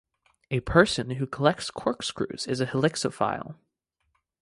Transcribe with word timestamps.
A 0.49 0.61
person 0.61 1.11
who 1.11 1.27
collects 1.27 1.69
corkscrews 1.69 2.47
is 2.47 2.59
a 2.59 2.65
helixophile. 2.65 3.53